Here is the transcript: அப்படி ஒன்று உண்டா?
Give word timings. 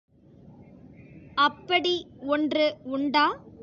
அப்படி 1.37 1.93
ஒன்று 2.27 2.65
உண்டா? 2.83 3.25